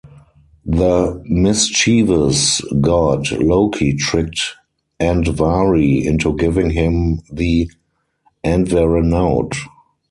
The 0.65 1.21
mischievous 1.27 2.59
god 2.81 3.31
Loki 3.33 3.93
tricked 3.93 4.41
Andvari 4.99 6.03
into 6.03 6.35
giving 6.35 6.71
him 6.71 7.19
the 7.31 7.71
Andvaranaut. 8.43 9.53